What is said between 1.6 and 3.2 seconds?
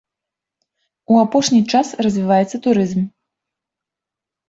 час развіваецца турызм.